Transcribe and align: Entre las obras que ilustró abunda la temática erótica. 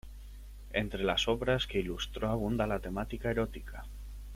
Entre 0.73 1.03
las 1.03 1.27
obras 1.27 1.67
que 1.67 1.77
ilustró 1.77 2.29
abunda 2.31 2.65
la 2.65 2.79
temática 2.79 3.29
erótica. 3.29 3.83